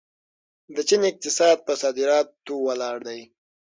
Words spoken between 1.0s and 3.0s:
اقتصاد په صادراتو ولاړ